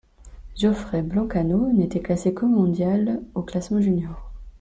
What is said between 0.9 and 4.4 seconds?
Blancaneaux n'était classé que mondial au classement junior.